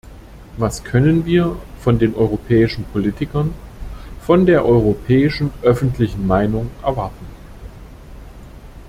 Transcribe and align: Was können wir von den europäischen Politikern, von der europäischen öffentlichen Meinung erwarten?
Was 0.57 0.83
können 0.83 1.27
wir 1.27 1.57
von 1.79 1.99
den 1.99 2.15
europäischen 2.15 2.85
Politikern, 2.85 3.53
von 4.21 4.47
der 4.47 4.65
europäischen 4.65 5.51
öffentlichen 5.61 6.25
Meinung 6.25 6.71
erwarten? 6.81 7.27